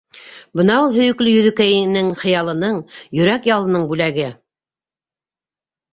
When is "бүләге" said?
3.93-4.29